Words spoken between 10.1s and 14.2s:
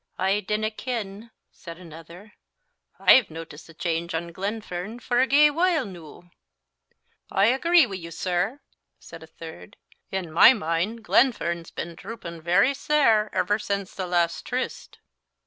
my mind Glenfern's been droopin' very sair ever since the